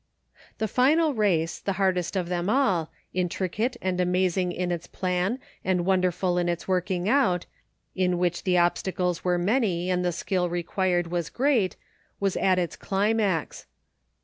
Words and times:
The 0.57 0.67
final 0.67 1.13
race, 1.13 1.59
the 1.59 1.73
hardest 1.77 2.15
of 2.15 2.27
them 2.27 2.49
all, 2.49 2.89
intricate 3.13 3.77
and 3.83 4.01
amazing 4.01 4.51
in 4.51 4.71
its 4.71 4.87
plan 4.87 5.37
and 5.63 5.85
wonderful 5.85 6.39
in 6.39 6.49
its 6.49 6.67
working 6.67 7.07
out, 7.07 7.45
in 7.93 8.17
which 8.17 8.41
the 8.43 8.57
obstacles 8.57 9.23
were 9.23 9.37
many 9.37 9.91
and 9.91 10.03
the 10.03 10.11
skill 10.11 10.49
required 10.49 11.11
was 11.11 11.29
great, 11.29 11.75
was 12.19 12.35
at 12.35 12.57
its 12.57 12.75
climax. 12.75 13.67